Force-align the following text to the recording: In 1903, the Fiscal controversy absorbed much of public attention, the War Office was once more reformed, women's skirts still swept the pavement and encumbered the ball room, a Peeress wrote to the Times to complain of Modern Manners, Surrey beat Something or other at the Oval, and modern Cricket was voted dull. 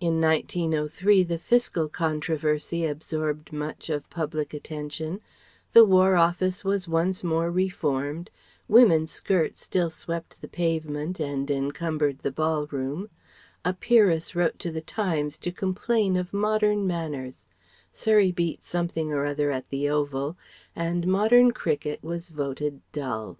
In 0.00 0.20
1903, 0.20 1.22
the 1.22 1.38
Fiscal 1.38 1.88
controversy 1.88 2.84
absorbed 2.84 3.52
much 3.52 3.90
of 3.90 4.10
public 4.10 4.52
attention, 4.52 5.20
the 5.72 5.84
War 5.84 6.16
Office 6.16 6.64
was 6.64 6.88
once 6.88 7.22
more 7.22 7.48
reformed, 7.48 8.28
women's 8.66 9.12
skirts 9.12 9.62
still 9.62 9.88
swept 9.88 10.40
the 10.40 10.48
pavement 10.48 11.20
and 11.20 11.48
encumbered 11.48 12.18
the 12.22 12.32
ball 12.32 12.66
room, 12.72 13.08
a 13.64 13.72
Peeress 13.72 14.34
wrote 14.34 14.58
to 14.58 14.72
the 14.72 14.80
Times 14.80 15.38
to 15.38 15.52
complain 15.52 16.16
of 16.16 16.34
Modern 16.34 16.84
Manners, 16.84 17.46
Surrey 17.92 18.32
beat 18.32 18.64
Something 18.64 19.12
or 19.12 19.24
other 19.24 19.52
at 19.52 19.68
the 19.70 19.88
Oval, 19.88 20.36
and 20.74 21.06
modern 21.06 21.52
Cricket 21.52 22.02
was 22.02 22.30
voted 22.30 22.80
dull. 22.90 23.38